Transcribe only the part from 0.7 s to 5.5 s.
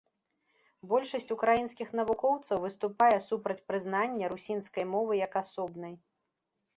Большасць украінскіх навукоўцаў выступае супраць прызнання русінскай мовы як